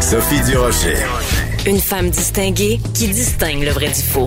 [0.00, 0.96] Sophie Durocher.
[1.66, 4.26] Une femme distinguée qui distingue le vrai du faux.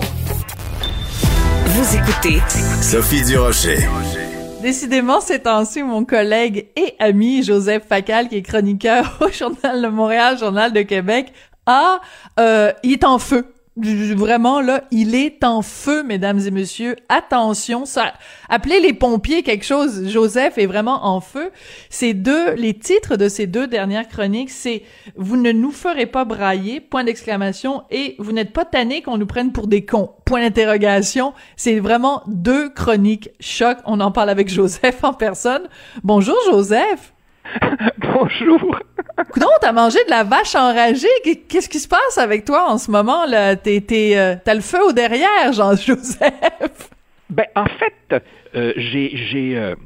[1.66, 2.40] Vous écoutez
[2.82, 3.78] Sophie Durocher.
[4.62, 9.88] Décidément, c'est ainsi mon collègue et ami Joseph Facal, qui est chroniqueur au Journal de
[9.88, 11.32] Montréal, Journal de Québec,
[11.66, 12.00] a,
[12.38, 13.46] euh, il est en feu
[14.16, 16.96] vraiment là, il est en feu, mesdames et messieurs.
[17.08, 18.12] Attention, ça,
[18.48, 20.08] appelez les pompiers quelque chose.
[20.08, 21.50] Joseph est vraiment en feu.
[21.88, 24.82] Ces deux, les titres de ces deux dernières chroniques, c'est
[25.16, 29.26] vous ne nous ferez pas brailler, point d'exclamation, et vous n'êtes pas tanné qu'on nous
[29.26, 31.32] prenne pour des cons, point d'interrogation.
[31.56, 33.78] C'est vraiment deux chroniques choc.
[33.86, 35.62] On en parle avec Joseph en personne.
[36.02, 37.12] Bonjour Joseph.
[37.98, 38.78] Bonjour.
[39.38, 41.08] Non, t'as mangé de la vache enragée.
[41.48, 43.56] Qu'est-ce qui se passe avec toi en ce moment là?
[43.56, 43.82] T'es,
[44.16, 46.20] euh, t'as le feu au derrière, Jean-Joseph.
[47.30, 48.24] Ben en fait,
[48.56, 49.76] euh, j'ai j'ai euh,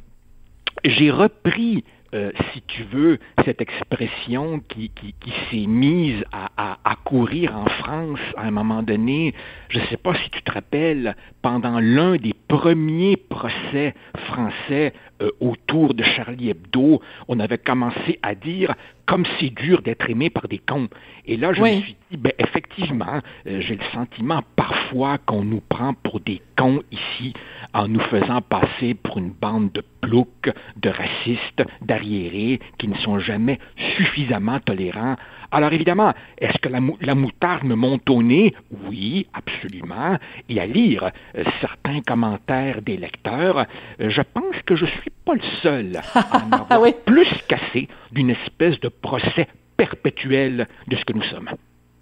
[0.82, 6.78] j'ai repris euh, si tu veux, cette expression qui, qui, qui s'est mise à, à,
[6.84, 9.34] à, courir en France à un moment donné,
[9.68, 13.96] je ne sais pas si tu te rappelles, pendant l'un des premiers procès
[14.28, 14.92] français
[15.24, 18.74] euh, autour de Charlie Hebdo, on avait commencé à dire
[19.06, 20.88] comme c'est dur d'être aimé par des cons.
[21.26, 25.60] Et là, je me suis dit, ben, effectivement, euh, j'ai le sentiment parfois qu'on nous
[25.60, 27.34] prend pour des cons ici
[27.74, 33.18] en nous faisant passer pour une bande de ploucs, de racistes, d'arriérés qui ne sont
[33.18, 33.58] jamais
[33.96, 35.16] suffisamment tolérants.
[35.54, 38.52] Alors évidemment, est-ce que la, la, moutarde me monte au nez?
[38.88, 40.18] Oui, absolument.
[40.48, 43.58] Et à lire euh, certains commentaires des lecteurs,
[44.00, 46.92] euh, je pense que je suis pas le seul à en avoir oui?
[47.06, 49.46] plus cassé d'une espèce de procès
[49.76, 51.50] perpétuel de ce que nous sommes.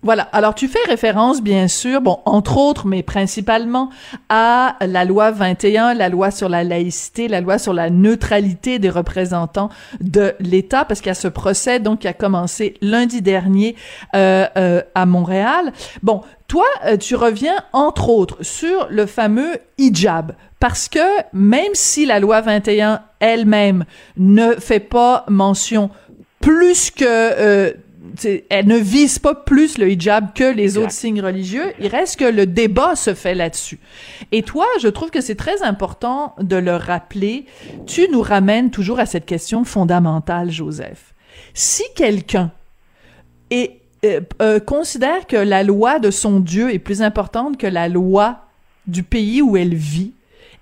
[0.05, 0.25] Voilà.
[0.33, 3.89] Alors, tu fais référence, bien sûr, bon, entre autres, mais principalement
[4.29, 8.91] à la loi 21, la loi sur la laïcité, la loi sur la neutralité des
[8.91, 9.69] représentants
[10.01, 13.77] de l'État, parce qu'il y a ce procès, donc, qui a commencé lundi dernier
[14.17, 15.73] euh, euh, à Montréal.
[16.03, 20.99] Bon, toi, euh, tu reviens, entre autres, sur le fameux hijab, parce que
[21.33, 23.85] même si la loi 21 elle-même
[24.17, 25.91] ne fait pas mention
[26.41, 27.73] plus que
[28.51, 31.73] elle ne vise pas plus le hijab que les autres signes religieux.
[31.79, 33.79] Il reste que le débat se fait là-dessus.
[34.33, 37.47] Et toi, je trouve que c'est très important de le rappeler.
[37.87, 41.15] Tu nous ramènes toujours à cette question fondamentale, Joseph.
[41.55, 42.51] Si quelqu'un
[43.51, 47.89] est, euh, euh, considère que la loi de son Dieu est plus importante que la
[47.89, 48.41] loi
[48.87, 50.13] du pays où elle vit,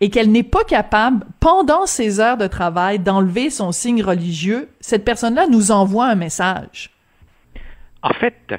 [0.02, 5.04] et qu'elle n'est pas capable, pendant ses heures de travail, d'enlever son signe religieux, cette
[5.04, 6.90] personne-là nous envoie un message.
[8.02, 8.54] En fait,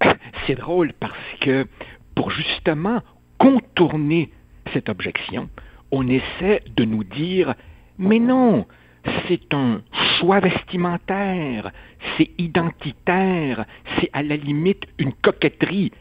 [0.46, 1.66] c'est drôle parce que
[2.14, 3.02] pour justement
[3.38, 4.30] contourner
[4.72, 5.48] cette objection,
[5.90, 7.54] on essaie de nous dire
[7.98, 8.66] mais non,
[9.28, 9.80] c'est un
[10.18, 11.70] choix vestimentaire,
[12.16, 13.64] c'est identitaire,
[13.98, 15.92] c'est à la limite une coquetterie.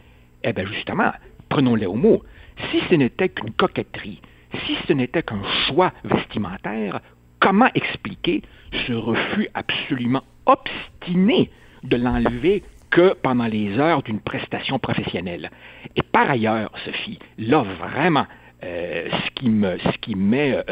[0.44, 1.12] Eh bien justement,
[1.50, 2.24] prenons-les au mot.
[2.72, 4.22] Si ce n'était qu'une coquetterie,
[4.66, 7.02] si ce n'était qu'un choix vestimentaire,
[7.40, 8.42] comment expliquer
[8.88, 11.50] ce refus absolument obstiné
[11.84, 12.64] de l'enlever
[12.96, 15.52] que pendant les heures d'une prestation professionnelle.
[15.98, 18.26] Et par ailleurs, Sophie, là vraiment,
[18.64, 20.64] euh, ce, qui me, ce qui met euh,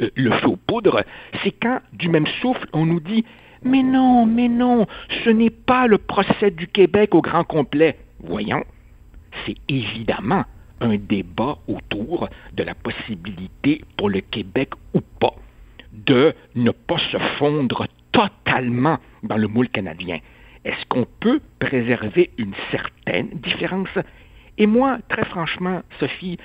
[0.00, 1.02] euh, le feu aux poudres,
[1.42, 3.24] c'est quand, du même souffle, on nous dit
[3.64, 4.86] Mais non, mais non,
[5.24, 7.98] ce n'est pas le procès du Québec au grand complet.
[8.20, 8.62] Voyons,
[9.44, 10.44] c'est évidemment
[10.80, 15.34] un débat autour de la possibilité pour le Québec ou pas
[15.92, 20.20] de ne pas se fondre totalement dans le moule canadien.
[20.64, 23.88] Est-ce qu'on peut préserver une certaine différence?
[24.58, 26.38] Et moi, très franchement, Sophie,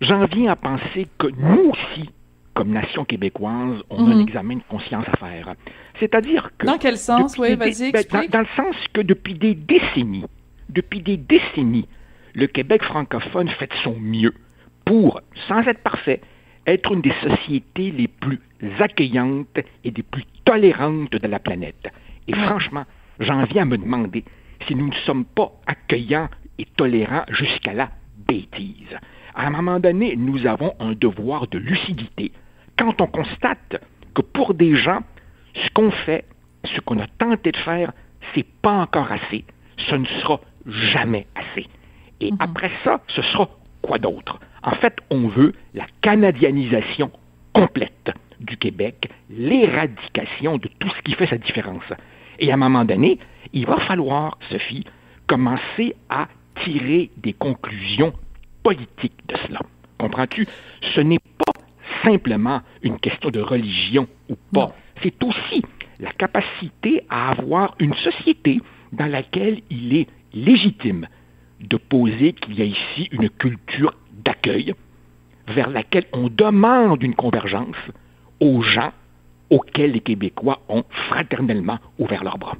[0.00, 2.10] j'en viens à penser que nous aussi,
[2.54, 4.12] comme nation québécoise, on mm -hmm.
[4.12, 5.54] a un examen de conscience à faire.
[6.00, 6.66] C'est-à-dire que...
[6.66, 10.26] Dans quel sens, oui, vas-y, ben, dans, dans, le sens que depuis des décennies,
[10.68, 11.88] depuis des décennies,
[12.34, 14.34] le Québec francophone fait de son mieux
[14.84, 16.20] pour, sans être parfait,
[16.66, 18.40] être une des sociétés les plus
[18.78, 21.86] accueillantes et des plus tolérantes de la planète.
[22.28, 22.84] Et franchement,
[23.20, 24.24] j'en viens à me demander
[24.66, 26.28] si nous ne sommes pas accueillants
[26.58, 27.90] et tolérants jusqu'à la
[28.26, 28.96] bêtise.
[29.34, 32.32] À un moment donné, nous avons un devoir de lucidité
[32.78, 33.82] quand on constate
[34.14, 35.00] que pour des gens,
[35.54, 36.24] ce qu'on fait,
[36.64, 37.92] ce qu'on a tenté de faire,
[38.34, 39.44] c'est pas encore assez.
[39.76, 41.66] Ce ne sera jamais assez.
[42.20, 42.38] Et Mhm.
[42.40, 43.48] après ça, ce sera
[43.82, 44.38] quoi d'autre?
[44.62, 47.10] En fait, on veut la canadianisation
[47.52, 51.84] complète du Québec, l'éradication de tout ce qui fait sa différence.
[52.38, 53.18] Et à un moment donné,
[53.52, 54.84] il va falloir, Sophie,
[55.26, 56.28] commencer à
[56.64, 58.12] tirer des conclusions
[58.62, 59.60] politiques de cela.
[59.98, 60.46] Comprends-tu?
[60.94, 61.52] Ce n'est pas
[62.02, 64.74] simplement une question de religion ou pas.
[65.02, 65.62] C'est aussi
[66.00, 68.60] la capacité à avoir une société
[68.92, 71.06] dans laquelle il est légitime
[71.60, 73.94] de poser qu'il y a ici une culture
[74.24, 74.74] d'accueil
[75.48, 77.76] vers laquelle on demande une convergence
[78.40, 78.92] aux gens
[79.50, 82.56] auxquels les Québécois ont fraternellement ouvert leurs bras.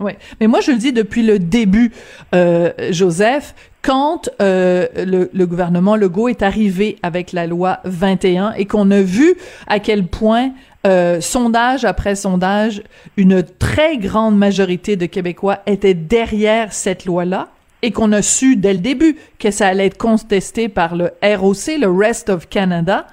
[0.00, 1.92] Oui, mais moi je le dis depuis le début,
[2.34, 8.64] euh, Joseph, quand euh, le, le gouvernement Legault est arrivé avec la loi 21 et
[8.64, 9.34] qu'on a vu
[9.68, 10.50] à quel point
[10.86, 12.82] euh, sondage après sondage,
[13.16, 17.48] une très grande majorité de Québécois étaient derrière cette loi-là
[17.80, 21.78] et qu'on a su dès le début que ça allait être contesté par le ROC,
[21.80, 23.06] le Rest of Canada,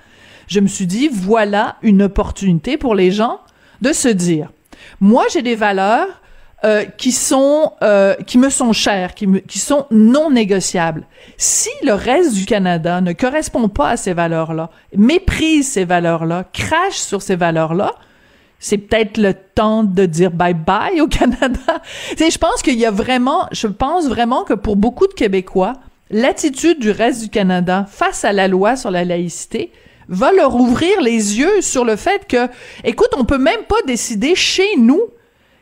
[0.51, 3.39] je me suis dit, voilà une opportunité pour les gens
[3.81, 4.51] de se dire,
[5.00, 6.07] moi j'ai des valeurs
[6.65, 11.07] euh, qui sont euh, qui me sont chères, qui, me, qui sont non négociables.
[11.38, 16.98] Si le reste du Canada ne correspond pas à ces valeurs-là, méprise ces valeurs-là, crache
[16.98, 17.94] sur ces valeurs-là,
[18.59, 21.81] c'est peut-être le temps de dire bye bye au Canada.
[22.18, 25.75] je pense qu'il y a vraiment, je pense vraiment que pour beaucoup de Québécois,
[26.09, 29.71] l'attitude du reste du Canada face à la loi sur la laïcité
[30.11, 32.47] va leur ouvrir les yeux sur le fait que,
[32.83, 35.01] écoute, on peut même pas décider chez nous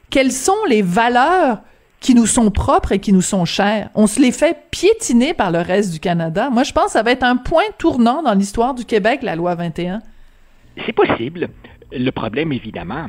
[0.10, 1.60] quelles sont les valeurs
[2.00, 3.90] qui nous sont propres et qui nous sont chères.
[3.94, 6.50] On se les fait piétiner par le reste du Canada.
[6.50, 9.36] Moi, je pense que ça va être un point tournant dans l'histoire du Québec, la
[9.36, 10.02] loi 21.
[10.86, 11.50] C'est possible.
[11.92, 13.08] Le problème, évidemment,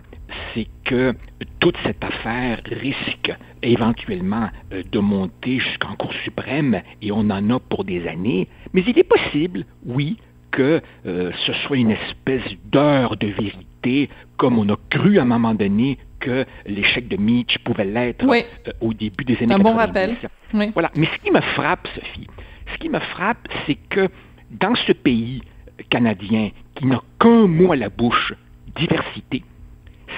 [0.53, 1.15] c'est que
[1.61, 3.33] toute cette affaire risque
[3.63, 8.49] éventuellement euh, de monter jusqu'en Cour suprême et on en a pour des années.
[8.73, 10.17] Mais il est possible, oui,
[10.51, 15.27] que euh, ce soit une espèce d'heure de vérité, comme on a cru à un
[15.27, 18.45] moment donné que l'échec de Mitch pouvait l'être Oui.
[18.69, 19.79] euh, au début des années Un bon 90.
[19.79, 20.17] rappel.
[20.55, 20.71] Oui.
[20.75, 20.91] Voilà.
[20.97, 22.27] Mais ce qui me frappe, Sophie,
[22.73, 24.09] ce qui me frappe, c'est que
[24.51, 25.43] dans ce pays
[25.89, 28.35] canadien qui n'a qu'un mot à la bouche,
[28.77, 29.43] diversité,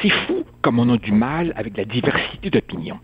[0.01, 2.99] c'est fou comme on a du mal avec la diversité d'opinion.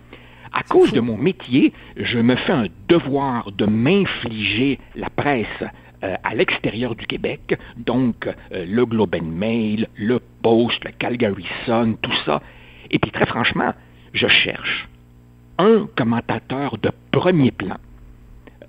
[0.53, 5.47] À cause de mon métier, je me fais un devoir de m'infliger la presse
[6.05, 11.47] euh, à l'extérieur du Québec, donc euh, le Globe and Mail, le Post, le Calgary
[11.67, 12.41] Sun, tout ça.
[12.93, 13.73] Et puis très franchement,
[14.13, 14.89] je cherche
[15.59, 17.79] un commentateur de premier plan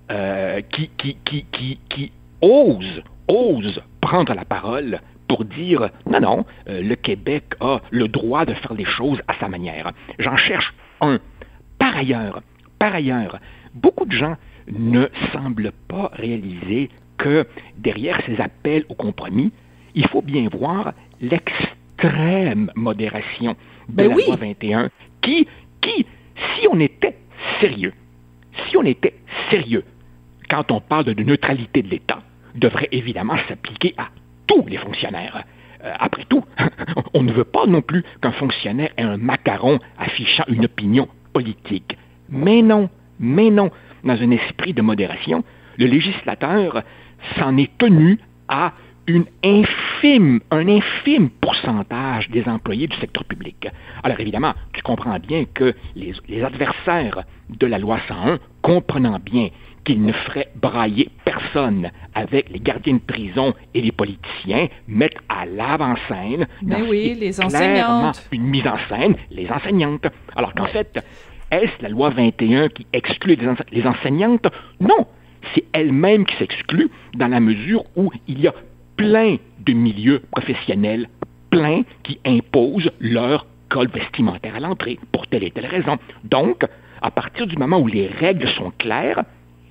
[0.10, 1.46] euh, qui, qui, qui,
[1.88, 2.12] qui,
[2.42, 8.56] ose, ose prendre la parole pour dire non, non, le Québec a le droit de
[8.56, 9.92] faire les choses à sa manière.
[10.18, 11.20] J'en cherche un.
[11.78, 12.42] Par ailleurs,
[12.80, 13.38] par ailleurs,
[13.76, 14.36] beaucoup de gens
[14.72, 17.46] ne semblent pas réaliser que
[17.78, 19.52] derrière ces appels au compromis,
[19.94, 23.56] il faut bien voir l'extrême modération
[23.90, 24.24] de Ben la oui.
[24.26, 24.90] loi 21
[25.22, 25.48] qui,
[25.82, 26.06] qui,
[26.56, 27.18] si on était
[27.60, 27.94] sérieux,
[28.68, 29.16] si on était
[29.52, 29.84] sérieux,
[30.50, 32.22] quand on parle de neutralité de l'État,
[32.56, 34.08] devrait évidemment s'appliquer à
[34.48, 35.44] tous les fonctionnaires.
[35.84, 36.44] Euh, après tout,
[37.14, 41.98] on ne veut pas non plus qu'un fonctionnaire ait un macaron affichant une opinion politique.
[42.30, 42.90] Mais non,
[43.20, 43.70] mais non,
[44.04, 45.44] dans un esprit de modération,
[45.78, 46.84] le législateur
[47.38, 48.74] s'en est tenu à
[49.08, 53.68] une infime, un infime pourcentage des employés du secteur public.
[54.04, 59.50] Alors évidemment, tu comprends bien que les, les adversaires de la loi 101, comprenant bien
[59.84, 65.46] qu'ils ne feraient brailler personne avec les gardiens de prison et les politiciens, mettent à
[65.48, 68.28] l'avant-scène Ben dans ce oui, les enseignantes.
[68.32, 70.06] une mise en scène, les enseignantes.
[70.36, 71.04] Alors qu'en fait,
[71.50, 74.48] est-ce la loi 21 qui exclut les, ense- les enseignantes?
[74.80, 75.08] Non,
[75.54, 78.54] c'est elle-même qui s'exclut dans la mesure où il y a
[78.98, 81.08] plein de milieux professionnels,
[81.50, 85.98] plein qui imposent leur code vestimentaire à l'entrée pour telle et telle raison.
[86.24, 86.64] Donc,
[87.02, 89.24] à partir du moment où les règles sont claires,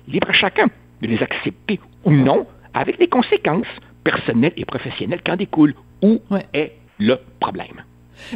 [0.07, 0.67] libre à chacun
[1.01, 3.67] de les accepter ou non, avec les conséquences
[4.03, 5.75] personnelles et professionnelles qui en découlent.
[6.01, 6.45] Où Ouais.
[6.53, 7.83] est le problème?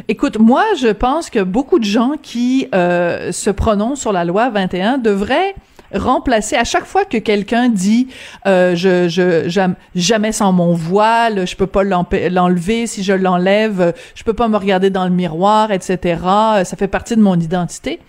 [0.08, 4.50] Écoute, moi, je pense que beaucoup de gens qui euh, se prononcent sur la loi
[4.50, 5.54] 21 devraient
[5.94, 8.08] remplacer à chaque fois que quelqu'un dit
[8.46, 13.94] euh, je je j'aime jamais sans mon voile je peux pas l'enlever si je l'enlève
[14.14, 16.18] je peux pas me regarder dans le miroir etc
[16.54, 18.00] euh, ça fait partie de mon identité.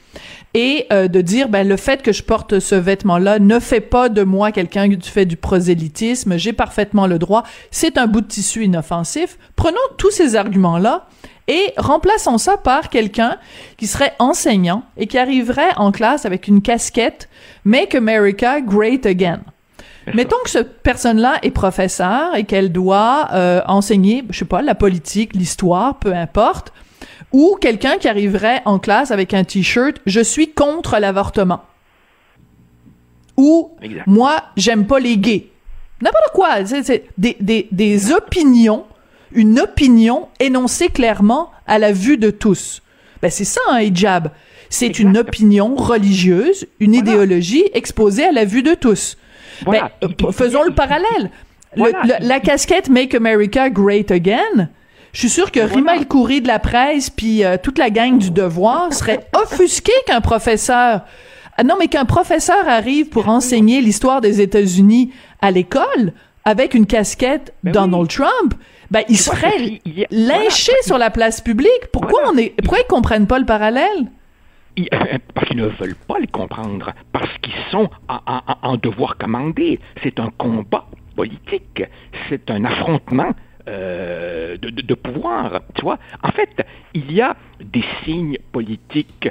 [0.53, 3.81] Et euh, de dire ben le fait que je porte ce vêtement là ne fait
[3.81, 6.37] pas de moi quelqu'un qui fait du prosélytisme.
[6.37, 7.43] J'ai parfaitement le droit.
[7.71, 9.37] C'est un bout de tissu inoffensif.
[9.57, 11.07] Prenons tous ces arguments là
[11.47, 13.37] et remplaçons ça par quelqu'un
[13.77, 17.29] qui serait enseignant et qui arriverait en classe avec une casquette
[17.63, 19.41] Make America Great Again.
[20.13, 24.75] Mettons que cette personne-là est professeur et qu'elle doit euh, enseigner, je sais pas, la
[24.75, 26.73] politique, l'histoire, peu importe,
[27.31, 31.61] ou quelqu'un qui arriverait en classe avec un t-shirt Je suis contre l'avortement.
[33.35, 33.71] Ou
[34.05, 35.47] moi, j'aime pas les gays.
[36.01, 36.65] N'importe quoi.
[36.65, 38.85] C'est des, des, des opinions,
[39.31, 42.81] une opinion énoncée clairement à la vue de tous.
[43.21, 44.31] Ben, c'est ça un hijab.
[44.69, 49.17] C'est une opinion religieuse, une idéologie exposée à la vue de tous.
[49.65, 51.31] Ben, euh, faisons le parallèle.
[51.75, 54.69] la casquette Make America Great Again,
[55.15, 58.17] je suis sûr que Rima El Khoury de la presse puis euh, toute la gang
[58.17, 61.01] du Devoir serait offusqué qu'un professeur
[61.57, 66.11] ah non mais qu'un professeur arrive pour enseigner l'histoire des États-Unis à l'école
[66.43, 68.55] avec une casquette ben Donald Trump,
[68.91, 69.79] ben il serait
[70.11, 71.87] lynché sur la place publique.
[71.91, 74.11] Pourquoi on est pourquoi ils comprennent pas le parallèle?
[75.33, 79.79] Parce qu'ils ne veulent pas le comprendre, parce qu'ils sont en, devoir commandé.
[80.03, 81.83] C'est un combat politique,
[82.27, 83.31] c'est un affrontement
[83.69, 85.61] euh, de, de, pouvoir.
[85.75, 89.29] Tu vois, en fait, il y a des signes politiques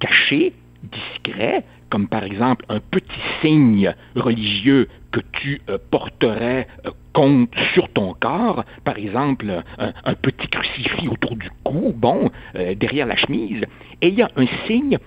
[0.00, 0.52] cachés,
[0.82, 7.88] discrets, comme par exemple un petit signe religieux que tu euh, porterais euh, contre sur
[7.88, 13.64] ton corps, par exemple un, petit crucifix autour du cou, bon, euh, derrière la chemise,
[14.00, 14.98] et il y a un signe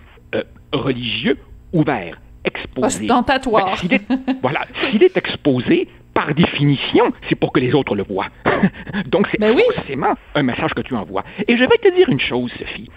[0.74, 1.38] religieux
[1.72, 3.06] ouvert, exposé.
[3.06, 3.80] Ostentatoire.
[3.88, 4.00] Ben,
[4.42, 8.30] voilà, s'il est exposé, par définition, c'est pour que les autres le voient.
[9.06, 11.24] Donc c'est ben forcément un message que tu envoies.
[11.48, 12.90] Et je vais te dire une chose, Sophie.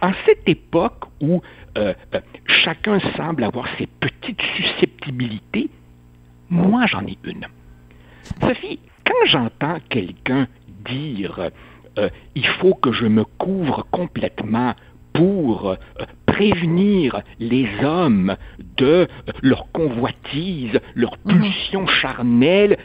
[0.00, 1.42] En cette époque où
[2.46, 5.68] chacun semble avoir ses petites susceptibilités,
[6.54, 7.46] moi, j'en ai une.
[8.40, 10.46] Sophie, quand j'entends quelqu'un
[10.84, 11.50] dire
[11.98, 14.74] euh, il faut que je me couvre complètement
[15.12, 15.76] pour euh,
[16.26, 18.36] prévenir les hommes
[18.76, 19.06] de euh,
[19.42, 21.40] leur convoitise, leur mhm.
[21.40, 22.78] pulsion charnelle,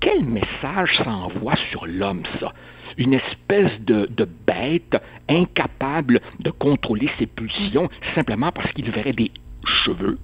[0.00, 2.52] quel message ça envoie sur l'homme, ça?
[2.96, 9.30] Une espèce de, de, bête incapable de contrôler ses pulsions simplement parce qu'il verrait des
[9.64, 10.18] cheveux,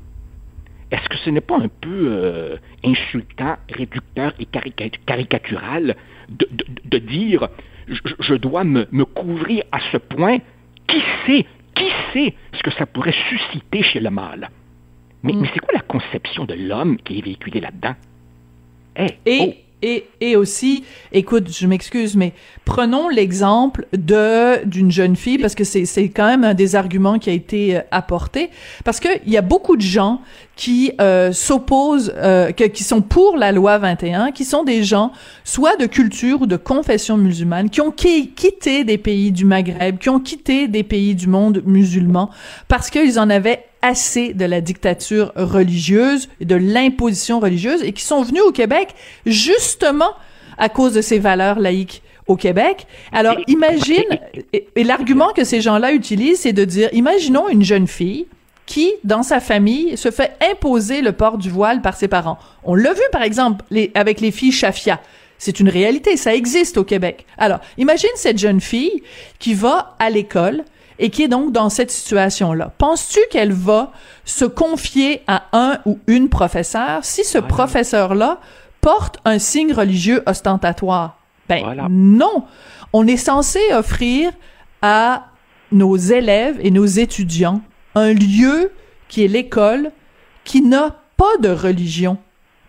[0.91, 5.97] est-ce que ce n'est pas un peu euh, insultant, réducteur et caricatural
[6.29, 7.49] de, dire
[7.89, 10.39] je, dois me, couvrir à ce point?
[10.87, 14.51] Qui sait, qui sait ce que ça pourrait susciter chez le mâle?
[15.25, 15.41] Mais, mm.
[15.41, 17.95] mais c'est quoi la conception de l'homme qui est véhiculée là-dedans?
[18.97, 19.55] Eh, et, oh.
[19.83, 22.33] Et, aussi, écoute, je m'excuse, mais
[22.65, 27.19] prenons l'exemple de d'une jeune fille parce que c'est c'est quand même un des arguments
[27.19, 28.49] qui a été euh, apporté.
[28.85, 30.23] Parce que il y a beaucoup de gens
[30.57, 35.13] qui euh, s'opposent, euh, qui sont pour la loi 21, qui sont des gens
[35.45, 40.09] soit de culture ou de confession musulmane, qui ont quitté des pays du Maghreb, qui
[40.09, 42.31] ont quitté des pays du monde musulman
[42.69, 48.23] parce qu'ils en avaient assez de la dictature religieuse, de l'imposition religieuse, et qui sont
[48.23, 48.95] venus au Québec
[49.27, 50.11] justement
[50.59, 52.89] à cause de ces valeurs laïques au Québec.
[53.13, 54.19] Alors, imagine,
[54.53, 58.27] et, l'argument que ces gens-là utilisent, c'est de dire, imaginons une jeune fille
[58.65, 62.39] qui, dans sa famille, se fait imposer le port du voile par ses parents.
[62.65, 63.65] On l'a vu, par exemple,
[63.95, 65.01] avec les filles Shafia.
[65.39, 67.25] C'est une réalité, ça existe au Québec.
[67.39, 69.03] Alors, imagine cette jeune fille
[69.39, 70.65] qui va à l'école,
[70.99, 72.73] et qui est donc dans cette situation-là.
[72.79, 73.93] Penses-tu qu'elle va
[74.25, 78.41] se confier à un ou une professeur si ce professeur-là
[78.81, 81.19] porte un signe religieux ostentatoire?
[81.49, 82.45] Ben non.
[82.93, 84.33] On est censé offrir
[84.83, 85.27] à
[85.73, 87.61] nos élèves et nos étudiants
[87.95, 88.73] un lieu
[89.09, 89.91] qui est l'école
[90.45, 92.19] qui n'a pas de religion,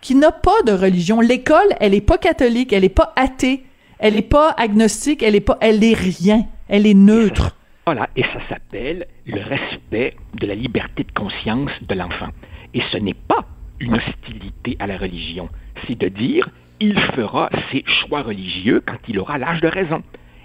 [0.00, 1.20] qui n'a pas de religion.
[1.20, 3.64] L'école, elle est pas catholique, elle est pas athée,
[3.98, 7.54] elle est pas agnostique, elle est pas, elle est rien, elle est neutre.
[7.88, 12.28] Voilà, et ça s'appelle le respect de la liberté de conscience de l'enfant.
[12.74, 13.46] Et ce n'est pas
[13.80, 15.48] une hostilité à la religion,
[15.86, 20.02] c'est de dire il fera ses choix religieux quand il aura l'âge de raison.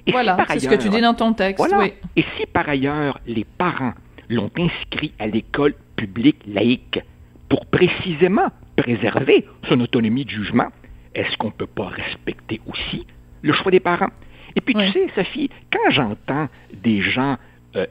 [0.08, 1.62] Et voilà, c'est ce que tu dis dans ton texte.
[1.78, 1.92] Oui.
[2.16, 3.92] Et si par ailleurs les parents
[4.30, 7.02] l'ont inscrit à l'école publique laïque
[7.50, 10.70] pour précisément préserver son autonomie de jugement,
[11.14, 13.06] est-ce qu'on ne peut pas respecter aussi
[13.42, 14.12] le choix des parents?
[14.56, 17.38] Et puis, tu sais, Sophie, quand j'entends des gens
[17.76, 17.86] euh,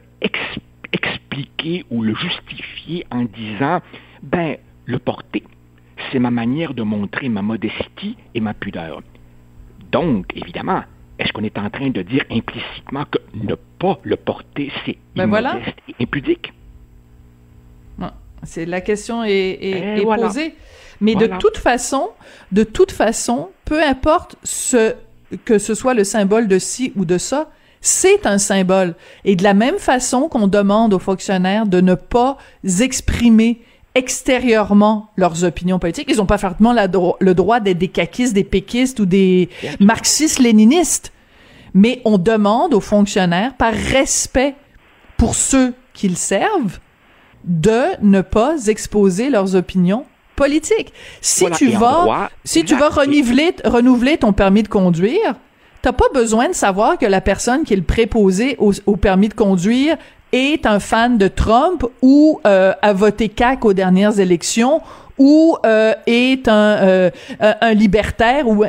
[0.91, 3.81] expliquer ou le justifier en disant,
[4.21, 5.43] ben, le porter,
[6.11, 9.01] c'est ma manière de montrer ma modestie et ma pudeur.
[9.91, 10.83] Donc, évidemment,
[11.19, 15.25] est-ce qu'on est en train de dire implicitement que ne pas le porter, c'est ben
[15.25, 16.53] immodeste et impudique?
[18.45, 20.55] C'est la question est, posée.
[21.01, 22.09] Mais de toute façon,
[22.51, 24.95] de toute façon, peu importe ce
[25.45, 27.49] que ce soit le symbole de ci ou de ça,
[27.81, 28.95] c'est un symbole.
[29.25, 32.37] Et de la même façon qu'on demande aux fonctionnaires de ne pas
[32.79, 33.61] exprimer
[33.95, 38.99] extérieurement leurs opinions politiques, ils n'ont pas fortement le droit d'être des caquistes, des péquistes
[38.99, 39.49] ou des
[39.79, 41.11] marxistes-léninistes.
[41.73, 44.55] Mais on demande aux fonctionnaires, par respect
[45.17, 46.79] pour ceux qu'ils servent,
[47.43, 50.93] de ne pas exposer leurs opinions politiques.
[51.21, 55.35] Si tu vas, si tu vas renouveler, renouveler ton permis de conduire,
[55.81, 59.33] t'as pas besoin de savoir que la personne qui est le préposé au, permis de
[59.33, 59.97] conduire
[60.31, 64.81] est un fan de Trump ou euh, a voté CAC aux dernières élections
[65.19, 68.63] ou euh, est un, euh, un libertaire ou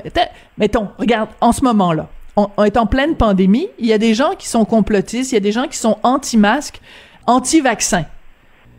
[0.59, 4.13] mettons regarde en ce moment là on, est en pleine pandémie il y a des
[4.13, 6.81] gens qui sont complotistes il y a des gens qui sont anti-masques
[7.27, 8.05] anti-vaccins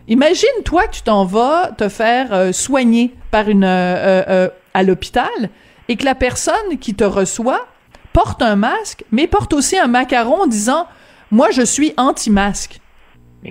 [0.08, 5.50] imagine toi que tu t'en vas te faire soigner par une à l'hôpital
[5.88, 7.68] et que la personne qui te reçoit
[8.14, 10.88] porte un masque, mais porte aussi un macaron en disant
[11.32, 12.80] Moi, je suis anti-masque.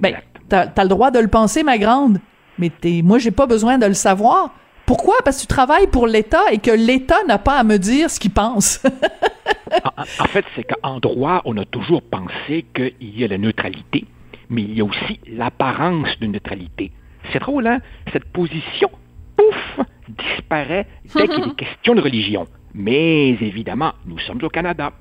[0.01, 0.17] Ben,
[0.49, 2.19] t'as as le droit de le penser, ma grande,
[2.59, 4.55] mais t'es, moi, j'ai pas besoin de le savoir.
[4.87, 5.17] Pourquoi?
[5.25, 8.21] Parce que tu travailles pour l'État et que l'État n'a pas à me dire ce
[8.21, 8.83] qu'il pense.
[10.19, 14.07] en, fait, c'est qu'en droit, on a toujours pensé qu'il y a la neutralité,
[14.51, 16.93] mais il y a aussi l'apparence de neutralité.
[17.33, 17.81] C'est drôle, hein?
[18.13, 18.91] Cette position,
[19.37, 22.47] pouf, disparaît dès qu'il est question de religion.
[22.75, 24.93] Mais évidemment, nous sommes au Canada.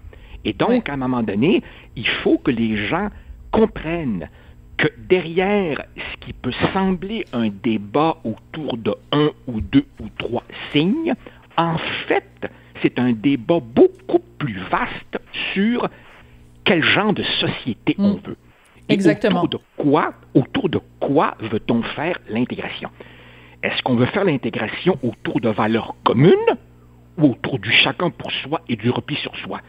[0.45, 1.63] Et donc, à un moment donné,
[1.95, 3.09] il faut que les gens
[3.51, 4.29] comprennent
[4.77, 10.43] que derrière ce qui peut sembler un débat autour de un ou deux ou trois
[10.71, 11.13] signes,
[11.57, 12.49] en fait,
[12.81, 15.19] c'est un débat beaucoup plus vaste
[15.53, 15.87] sur
[16.65, 18.21] quel genre de société on mm.
[18.25, 18.37] veut.
[18.89, 19.43] Exactement.
[19.43, 22.89] Autour de quoi, autour de quoi veut-on faire l'intégration?
[23.63, 26.57] Est-ce qu'on veut faire l'intégration autour de valeurs communes
[27.17, 29.61] ou autour du chacun pour soi et du repli sur soi?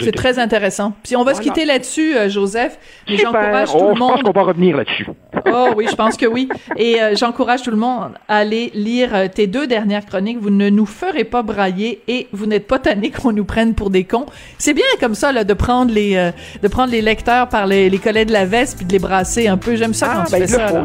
[0.00, 0.92] C'est très intéressant.
[1.02, 2.78] Puis on va se quitter là-dessus, euh, Joseph.
[3.08, 3.96] Mais j'encourage tout le monde.
[4.00, 5.06] Oh, je pense qu'on va revenir là-dessus.
[5.46, 6.48] oh oui, je pense que oui.
[6.76, 10.38] Et euh, j'encourage tout le monde à aller lire euh, tes deux dernières chroniques.
[10.40, 13.90] Vous ne nous ferez pas brailler et vous n'êtes pas tanné qu'on nous prenne pour
[13.90, 14.26] des cons.
[14.58, 16.30] C'est bien comme ça là de prendre les
[16.62, 19.48] de prendre les lecteurs par les, les collets de la veste puis de les brasser
[19.48, 19.76] un peu.
[19.76, 20.82] J'aime ça quand ah, tu ben, fais ça.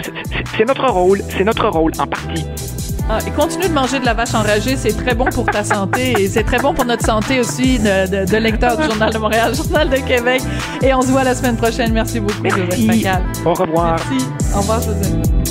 [0.58, 1.21] C'est notre rôle.
[1.29, 2.45] C'est notre rôle en partie.
[3.08, 6.13] Ah, et continue de manger de la vache enragée, c'est très bon pour ta santé
[6.20, 9.56] et c'est très bon pour notre santé aussi de, de, lecteur du Journal de Montréal,
[9.56, 10.41] Journal de Québec.
[10.82, 11.94] Et on se voit la semaine prochaine.
[11.94, 13.06] Merci beaucoup, Merci.
[13.46, 13.98] Au revoir.
[14.10, 14.26] Merci.
[14.56, 15.44] Au revoir, José.